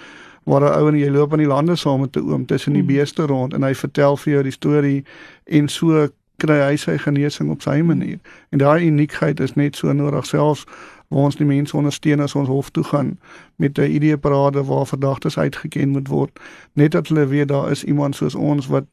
[0.49, 2.81] waar 'n ou en jy loop aan die lande saam met 'n oom tussen die
[2.81, 2.87] mm.
[2.87, 5.03] beeste rond en hy vertel vir jou die storie
[5.45, 8.19] en so kry hy sy genesing op sy manier.
[8.49, 10.65] En daai uniekheid is net so nodig selfs
[11.07, 13.19] waar ons die mense ondersteun as ons hof toe gaan
[13.55, 16.39] met 'n idee parade waar verdagtes uitgeken moet word,
[16.73, 18.85] net dat hulle weet daar is iemand soos ons wat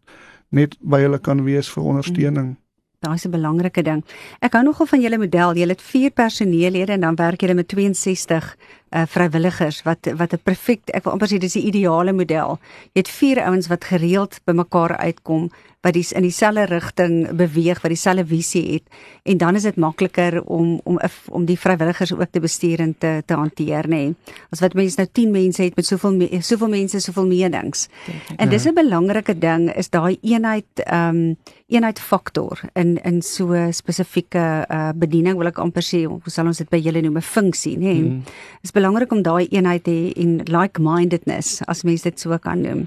[0.49, 2.47] net by hulle kan wees vir ondersteuning.
[2.55, 2.70] Daai
[3.09, 4.05] is 'n belangrike ding.
[4.41, 5.55] Ek hou nogal van julle model.
[5.55, 8.57] Julle het 4 personeellede en dan werk julle met 62
[8.91, 12.59] uh vrywilligers wat wat 'n perfek ek wil amper sê dis die ideale model.
[12.95, 15.51] Jy het 4 ouens wat gereeld bymekaar uitkom
[15.81, 18.83] wat dis in dieselfde rigting beweeg, wat dieselfde visie het
[19.23, 20.99] en dan is dit makliker om om
[21.29, 24.03] om die vrywilligers ook te bestuur en te te hanteer, nê.
[24.11, 24.15] Nee.
[24.51, 27.89] As wat mense nou 10 mense het met soveel me, soveel mense, soveel menings.
[28.37, 31.37] En dis 'n belangrike ding is daai eenheid ehm um,
[31.69, 36.59] eenheid faktor in in so spesifieke uh bediening wil ek amper sê, hoe sal ons
[36.59, 37.81] dit by julle noem 'n funksie, nê.
[37.81, 38.03] Nee.
[38.03, 38.23] Mm.
[38.63, 42.87] Is belangrik om daai eenheid te hê en like-mindedness as mens dit so kan noem.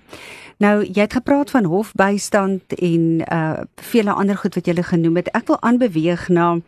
[0.64, 5.32] Nou, jy het gepraat van hofbystand en uh vele ander goed wat jy genoem het.
[5.38, 6.62] Ek wil aanbeweeg na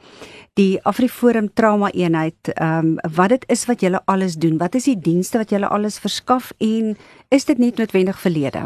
[0.60, 2.54] die Afriforum trauma eenheid.
[2.54, 4.58] Ehm um, wat dit is wat julle alles doen?
[4.58, 6.98] Wat is die dienste wat julle alles verskaf en
[7.30, 8.66] is dit net noodwendig verlede?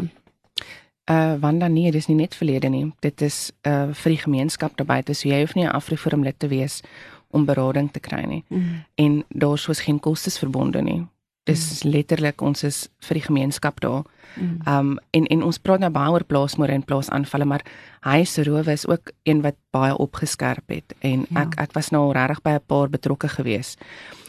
[1.10, 2.92] Uh Wanda nee, dis nie net verlede nie.
[3.00, 5.02] Dit is uh vir die gemeenskap daarbey.
[5.14, 6.82] So jy hoef nie 'n Afriforum lid te wees
[7.30, 8.44] om berading te kry nie.
[8.48, 8.84] Mm.
[8.94, 11.06] En daar is geen kostes verbonde nie.
[11.48, 11.90] Dis mm.
[11.90, 14.04] letterlik ons is vir die gemeenskap daar.
[14.36, 14.58] Mm.
[14.68, 17.64] Um en en ons praat nou baie oor plaasmoorde en plaasaanvalle, maar
[18.06, 21.44] hy se rowe is ook een wat baie opgeskerp het en ja.
[21.44, 23.76] ek ek was nou regtig by 'n paar betrokke gewees.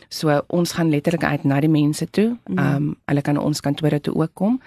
[0.09, 2.37] So ons gaan letterlik uit na die mense toe.
[2.47, 2.59] Mm.
[2.59, 4.61] Um hulle kan ons kantore toe ook kom.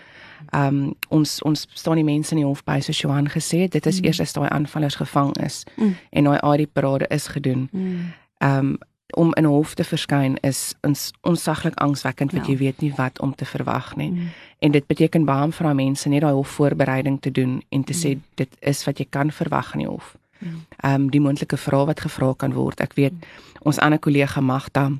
[0.52, 4.00] Um ons ons staan die mense in die hof by so Johan gesê, dit is
[4.00, 4.04] mm.
[4.04, 5.94] eers as daai aanvallers gevang is mm.
[6.10, 7.68] en daai ID parade is gedoen.
[7.72, 8.12] Mm
[8.44, 8.76] um
[9.14, 12.52] om in 'n hof te verskyn is ons onsaglik angswekkend want ja.
[12.52, 14.10] jy weet nie wat om te verwag nie.
[14.10, 14.28] Mm.
[14.58, 17.98] En dit beteken baie vir daai mense net daai hofvoorbereiding te doen en te mm.
[17.98, 20.16] sê dit is wat jy kan verwag in die hof.
[20.38, 20.66] Mm.
[20.84, 22.80] Um die moontlike vrae wat gevra kan word.
[22.80, 23.20] Ek weet mm.
[23.62, 24.90] ons ander kollega Magda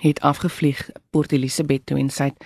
[0.00, 2.44] het afgevlieg Port Elizabeth toe en sy het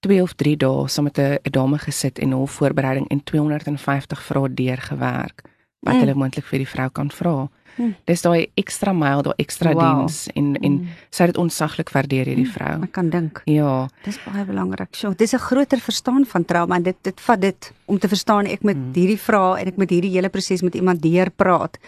[0.00, 5.42] 2 of 3 dae saam met 'n dame gesit en hofvoorbereiding en 250 vrae deurgewerk
[5.82, 6.00] wat mm.
[6.00, 7.48] hulle moontlik vir die vrou kan vra.
[7.76, 7.94] Hmm.
[8.04, 10.02] Dis daai ekstra myl, daai ekstra wow.
[10.02, 10.96] diens en en hmm.
[11.14, 12.56] sy het onsaglik waardeer hierdie hmm.
[12.56, 12.74] vrou.
[12.84, 13.40] Ek kan dink.
[13.48, 13.86] Ja.
[14.04, 14.92] Dis baie belangrik.
[14.98, 18.46] So, dis 'n groter verstaan van trauma en dit dit vat dit om te verstaan
[18.46, 18.92] ek moet hmm.
[18.92, 21.78] hierdie vrae en ek moet hierdie hele proses met iemand deurpraat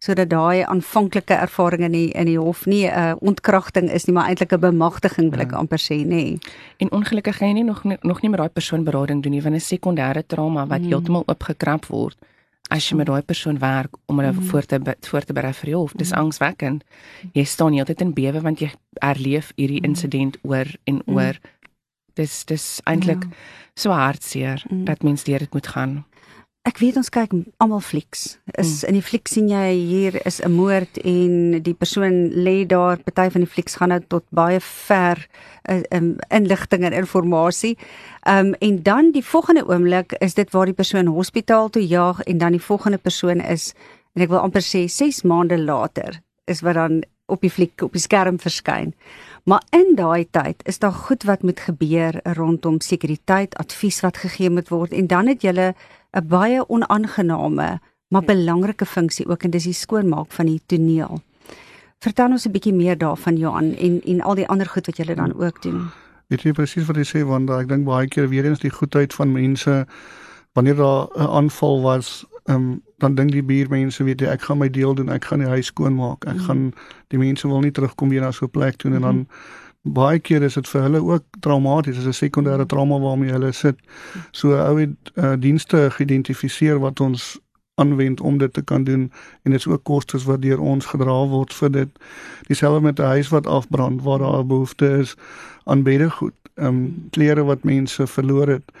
[0.00, 4.14] sodat daai aanvanklike ervaring in die in die hof nie 'n uh, ontkragting is nie,
[4.14, 5.58] maar eintlik 'n bemagtiging wil ek ja.
[5.58, 6.06] amper sê, nê.
[6.06, 6.38] Nee.
[6.78, 9.54] En ongelukkig gaan jy nie nog nog nie met daai persoon berading doen nie, want
[9.54, 10.88] 'n sekondêre trauma wat hmm.
[10.88, 12.16] heeltemal oopgekrap word
[12.72, 14.46] as jy met daai persoon werk om hulle mm.
[14.48, 16.18] voor te voor te berei vir jou hof dis mm.
[16.18, 16.84] angswekkend
[17.36, 18.70] jy staan heeltyd in bewe want jy
[19.04, 19.90] erleef hierdie mm.
[19.90, 21.14] insident oor en mm.
[21.16, 21.40] oor
[22.14, 23.30] dis dis eintlik ja.
[23.76, 24.84] so hartseer mm.
[24.88, 26.04] dat mens deur dit moet gaan
[26.64, 28.38] Ek weet ons kyk almal flieks.
[28.56, 28.88] Is hmm.
[28.88, 32.96] in die fliek sien jy hier is 'n moord en die persoon lê daar.
[33.04, 35.20] Party van die flieks gaan nou tot baie ver
[35.68, 37.76] uh, um, inligting en inligting.
[38.24, 42.38] Um en dan die volgende oomblik is dit waar die persoon hospitaal toe jaag en
[42.38, 43.74] dan die volgende persoon is
[44.16, 47.92] en ek wil amper sê 6 maande later is wat dan op die fliek op
[47.92, 48.94] die skerm verskyn.
[49.44, 54.50] Maar in daai tyd is daar goed wat moet gebeur rondom sekuriteit, advies wat gegee
[54.50, 55.74] moet word en dan het jy 'n
[56.28, 58.34] baie onaangename maar ja.
[58.34, 61.20] belangrike funksie ook en dis die skoonmaak van die toneel.
[61.98, 65.14] Vertel ons 'n bietjie meer daarvan Johan en en al die ander goed wat julle
[65.14, 65.90] dan ook doen.
[66.26, 69.14] Weet jy presies wat jy sê want ek dink baie keer weer eens die goedheid
[69.14, 69.86] van mense
[70.52, 74.58] wanneer daar 'n aanval was ehm um, dan dink die buurmense weet jy ek gaan
[74.58, 76.24] my deel doen, ek gaan die huis skoon maak.
[76.24, 76.46] Ek mm.
[76.48, 76.72] gaan
[77.12, 79.92] die mense wil nie terugkom weer na so 'n plek toe en dan mm -hmm.
[79.94, 83.76] baie keer is dit vir hulle ook traumaties, is 'n sekondêre trauma waarmee hulle sit.
[84.30, 87.40] So ou het uh, dienste geïdentifiseer wat ons
[87.74, 91.26] aanwend om dit te kan doen en dit is ook kostes wat deur ons gedra
[91.26, 91.88] word vir dit.
[92.46, 95.16] Dieselfde met 'n huis wat afbrand waar daar 'n behoefte is
[95.64, 98.72] aan beddegoed, ehm um, klere wat mense verloor het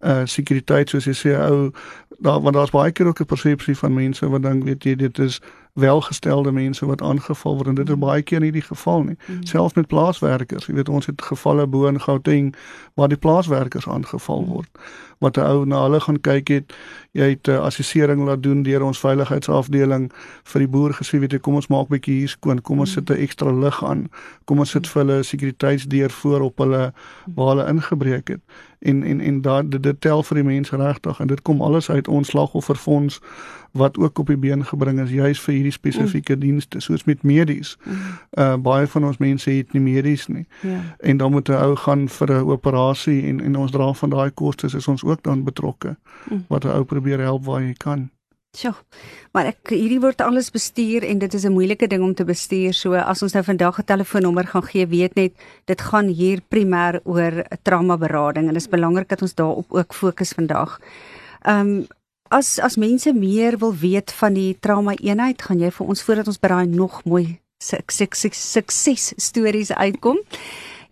[0.00, 1.70] uh sekuriteit soos jy sê ou
[2.18, 5.18] daar want daar's baie keer ook 'n persepsie van mense wat dink weet jy dit
[5.18, 5.40] is
[5.74, 9.16] welgestelde mense wat aangeval word en dit is baie keer nie die geval nie.
[9.26, 9.44] Mm.
[9.46, 12.54] Selfs met plaaswerkers, jy weet ons het gevalle bo in Gauteng
[12.94, 14.52] waar die plaaswerkers aangeval mm.
[15.18, 16.74] Wat 'n ou na hulle gaan kyk het,
[17.12, 20.12] jy het 'n uh, assessering laat doen deur ons veiligheidsafdeling
[20.44, 22.94] vir die boer gesê weet jy kom ons maak bietjie hier skoon, kom ons mm.
[22.94, 24.08] sit 'n ekstra lig aan,
[24.44, 26.92] kom ons sit vir hulle sekuriteitsdeur voor op hulle
[27.34, 28.40] waar hulle ingebreek het.
[28.80, 32.08] En en en daai dit tel vir die mense regtig en dit kom alles uit
[32.08, 33.20] ons slagofferfonds
[33.74, 36.40] wat ook op die been gebring is juis vir hierdie spesifieke mm.
[36.40, 37.76] dienste soos met medies.
[37.84, 37.94] Mm.
[38.38, 40.44] Uh baie van ons mense het nie medies nie.
[40.60, 40.78] Ja.
[40.98, 44.30] En dan moet 'n ou gaan vir 'n operasie en en ons dra van daai
[44.30, 45.96] kostes is ons ook dan betrokke.
[46.30, 46.44] Mm.
[46.48, 48.10] Wat 'n ou probeer help waar jy kan.
[48.54, 48.74] Sjoe.
[49.34, 52.72] Maar ek hierdie word alles bestuur en dit is 'n moeilike ding om te bestuur.
[52.72, 55.32] So as ons nou vandag 'n telefoonnommer gaan gee, weet net
[55.64, 59.94] dit gaan hier primêr oor trauma berading en dit is belangrik dat ons daarop ook
[59.94, 60.80] fokus vandag.
[61.42, 61.86] Ehm um,
[62.30, 66.26] as as mense meer wil weet van die trauma eenheid, gaan jy vir ons voordat
[66.26, 70.18] ons by daai nog mooi sukses stories uitkom.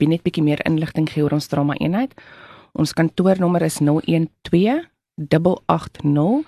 [0.07, 2.13] net bietjie meer inligting gee oor ons trauma eenheid.
[2.73, 6.43] Ons kantoornommer is 012 880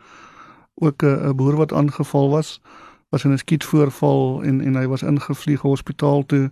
[0.75, 2.61] ook 'n uh, boer wat aangeval was,
[3.11, 6.51] was in 'n skietvoorval en en hy was ingevlieg hospitaal toe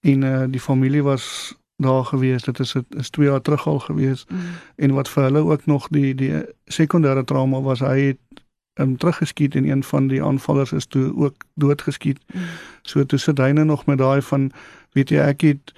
[0.00, 2.42] en uh, die familie was daar gewees.
[2.42, 4.26] Dit is is 2 jaar terug al gewees.
[4.28, 4.38] Mm.
[4.76, 8.42] En wat vir hulle ook nog die die sekondêre trauma was, hy het
[8.74, 12.18] um, teruggeskiet en een van die aanvallers is toe ook doodgeskiet.
[12.34, 12.40] Mm.
[12.82, 14.50] So toe sit hy nog met daai van
[14.92, 15.72] weet jy ek het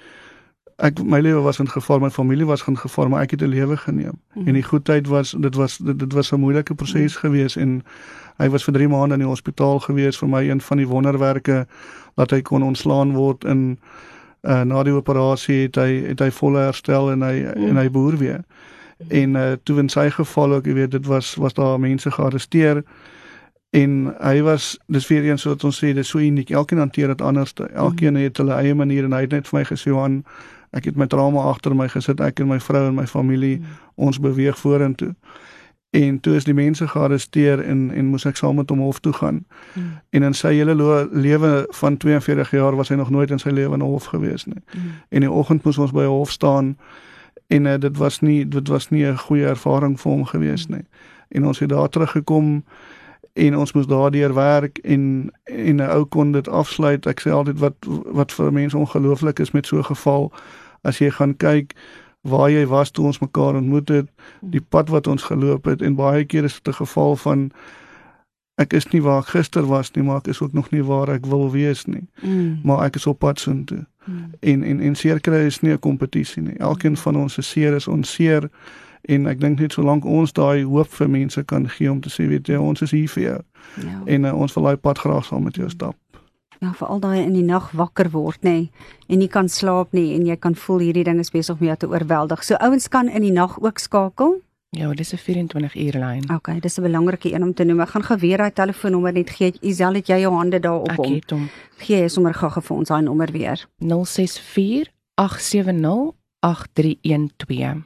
[0.81, 3.53] ek my lewe was in gevaar, my familie was in gevaar, maar ek het 'n
[3.53, 4.17] lewe geneem.
[4.33, 4.47] Mm.
[4.47, 7.19] En die goedheid was dit was dit, dit was 'n moeilike proses mm.
[7.19, 7.83] gewees en
[8.37, 11.67] hy was vir 3 maande in die hospitaal gewees vir my een van die wonderwerke
[12.15, 13.79] dat hy kon ontslaan word in
[14.41, 17.67] uh, na die operasie het hy het hy volle herstel en hy mm.
[17.69, 18.43] en hy boer weer.
[19.09, 22.83] En uh, toe in sy geval ook, jy weet, dit was was daar mense gearresteer
[23.71, 26.49] en hy was dis vir eens wat ons sê dis so uniek.
[26.51, 27.53] Elkeen hanteer dit anders.
[27.73, 28.25] Elkeen mm.
[28.27, 30.23] het hulle eie manier en hy het net vir my gesê aan
[30.71, 33.79] ek het my trauma agter my gesit, ek en my vrou en my familie, mm.
[34.07, 35.13] ons beweeg vorentoe.
[35.91, 39.13] En toe is die mense gearresteer en en moes ek saam met hom hof toe
[39.13, 39.45] gaan.
[39.73, 39.99] Mm.
[40.09, 40.75] En in sy hele
[41.11, 44.61] lewe van 42 jaar was hy nog nooit in sy lewe in hof gewees nie.
[44.71, 44.93] Mm.
[45.09, 46.77] En die oggend moes ons by hof staan
[47.47, 50.85] en uh, dit was nie dit was nie 'n goeie ervaring vir hom gewees nie.
[51.27, 52.63] En ons het daar teruggekom
[53.33, 57.05] en ons moes daardeur werk en en 'n ou kon dit afsluit.
[57.05, 57.75] Ek sê altyd wat
[58.05, 60.31] wat vir mense ongelooflik is met so 'n geval
[60.81, 61.75] as jy gaan kyk
[62.21, 64.09] waar jy was toe ons mekaar ontmoet het,
[64.41, 67.51] die pad wat ons geloop het en baie keer is dit 'n geval van
[68.55, 71.09] ek is nie waar ek gister was nie, maar ek is ook nog nie waar
[71.09, 72.07] ek wil wees nie.
[72.21, 72.59] Mm.
[72.63, 73.85] Maar ek is op pad soontoe.
[74.05, 74.29] Mm.
[74.39, 76.57] En en en seer kry is nie 'n kompetisie nie.
[76.57, 78.49] Elkeen van ons se seer is ons seer
[79.01, 82.27] en ek dink net solank ons daai hoop vir mense kan gee om te sê
[82.27, 83.41] weet jy ons is hier vir jou.
[83.81, 84.01] Ja.
[84.05, 85.95] En uh, ons wil daai pad graag saam met jou stap.
[86.61, 90.11] Ja, veral daai in die nag wakker word, nê, nee, en nie kan slaap nie
[90.15, 92.43] en jy kan voel hierdie ding is besig om jou te oorweldig.
[92.45, 94.37] So ouens kan in die nag ook skakel.
[94.77, 96.29] Ja, dis 'n 24 uur lyn.
[96.31, 97.81] Okay, dis 'n belangrike een om te noem.
[97.81, 99.53] Ek gaan geweer daai telefoonnommer net gee.
[99.61, 101.05] Isel, het jy jou hande daarop om?
[101.05, 101.49] Ek het hom.
[101.77, 103.67] Gee jy sommer gou vir ons daai nommer weer.
[103.79, 107.83] 064 870 8312.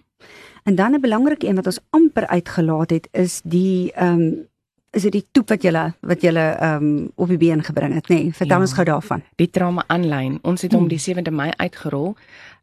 [0.63, 4.47] En dan 'n belangrike een wat ons amper uitgelaat het is die ehm um,
[4.95, 8.09] is dit die toep wat julle wat julle ehm um, op die been gebring het,
[8.09, 8.15] nê?
[8.15, 9.21] Nee, vertel ja, ons gou daarvan.
[9.35, 10.39] Die trauma aanlyn.
[10.43, 10.93] Ons het hom hmm.
[10.93, 12.15] die 7de Mei uitgerol.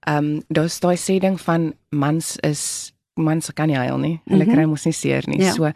[0.06, 4.20] Ehm um, daar's daai sê ding van mans is mans kan nie huil nie.
[4.24, 4.56] Hulle mm -hmm.
[4.56, 5.42] kry mos nie seer nie.
[5.42, 5.52] Ja.
[5.52, 5.72] So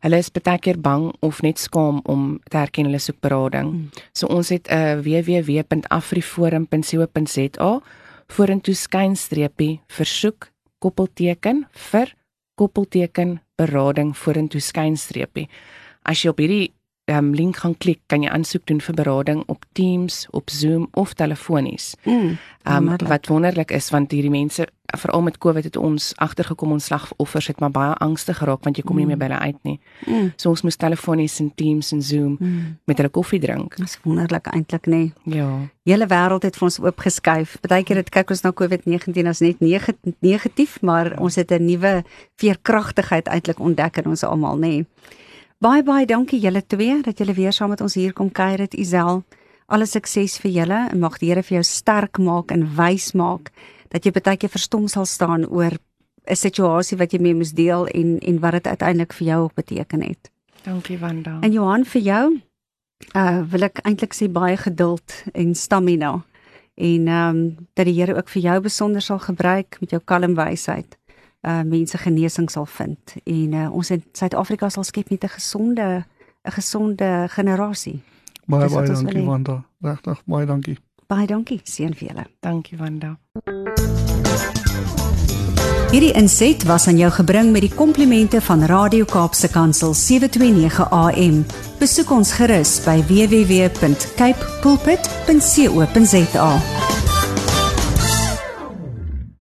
[0.00, 3.72] hulle is baie keer bang of net skaam om te erken hulle soek berading.
[3.72, 3.88] Mm.
[4.12, 7.80] So ons het 'n uh, eh, www.afriforum.co.za
[8.26, 12.14] vorentoe skynstreepie versoek koppelteken vir
[12.54, 15.48] koppelteken berading vorentoe skynstreepie.
[16.06, 16.70] As jy op hierdie
[17.10, 21.14] um, link gaan klik, kan jy aansoek doen vir berading op Teams, op Zoom of
[21.14, 21.94] telefonies.
[22.04, 24.66] Mm, um, wat wonderlik is want hierdie mense
[24.96, 28.84] veral met Covid het ons agtergekom ons slagoffers het maar baie angstig geraak want jy
[28.86, 29.02] kom mm.
[29.02, 29.76] nie meer by hulle uit nie.
[30.06, 30.30] Mm.
[30.38, 32.62] So ons moes telefonies en Teams en Zoom mm.
[32.90, 33.76] met hulle koffie drink.
[33.82, 35.02] Dis wonderlik eintlik nê.
[35.30, 35.50] Ja.
[35.86, 37.58] Hele wêreld het vir ons oopgeskuif.
[37.66, 42.02] Partykeer het kyk ons na COVID-19 as net negatief, maar ons het 'n nuwe
[42.42, 44.86] veerkragtigheid eintlik ontdek in ons almal nê.
[45.56, 48.74] Baie baie dankie julle twee dat julle weer saam met ons hier kom kuier het
[48.76, 49.22] Isel.
[49.72, 53.48] Alle sukses vir julle en mag die Here vir jou sterk maak en wys maak
[53.88, 55.72] dat jy baie keer verstom sal staan oor
[56.28, 60.02] 'n situasie wat jy mee moes deel en en wat dit uiteindelik vir jou beteken
[60.02, 60.30] het.
[60.62, 61.38] Dankie Wanda.
[61.40, 62.40] En Johan vir jou
[63.14, 66.22] uh wil ek eintlik sê baie geduld en stamina
[66.74, 70.34] en ehm um, dat die Here ook vir jou besonder sal gebruik met jou kalm
[70.34, 70.98] wysheid
[71.40, 76.04] uh mense genesing sal vind en uh, ons in Suid-Afrika sal skep met 'n gesonde
[76.44, 78.02] 'n gesonde generasie.
[78.46, 79.64] Baie baie dankie Wanda.
[79.80, 80.78] Regtig baie dankie.
[81.06, 82.26] Baie dankie seën vir julle.
[82.40, 83.18] Dankie Wanda.
[85.90, 91.44] Hierdie inset was aan jou gebring met die komplimente van Radio Kaapse Kansel 729 AM.
[91.78, 96.50] Besoek ons gerus by www.cape pulpit.co.za.